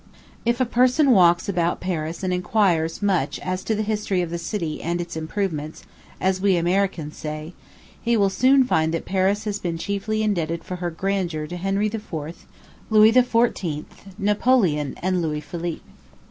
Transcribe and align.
If 0.47 0.59
a 0.59 0.65
person 0.65 1.11
walks 1.11 1.47
about 1.47 1.79
Paris 1.79 2.23
and 2.23 2.33
inquires 2.33 3.03
much 3.03 3.37
as 3.41 3.63
to 3.65 3.75
the 3.75 3.83
history 3.83 4.23
of 4.23 4.31
the 4.31 4.39
city 4.39 4.81
and 4.81 4.99
its 4.99 5.15
improvements, 5.15 5.83
as 6.19 6.41
we 6.41 6.57
Americans 6.57 7.15
say, 7.15 7.53
he 8.01 8.17
will 8.17 8.31
soon 8.31 8.63
find 8.63 8.95
that 8.95 9.05
Paris 9.05 9.43
has 9.43 9.59
been 9.59 9.77
chiefly 9.77 10.23
indebted 10.23 10.63
for 10.63 10.77
her 10.77 10.89
grandeur 10.89 11.45
to 11.45 11.55
Henry 11.55 11.85
IV., 11.85 12.47
Louis 12.89 13.11
XIV., 13.13 13.85
Napoleon, 14.17 14.95
and 15.03 15.21
Louis 15.21 15.41
Philippe. 15.41 15.83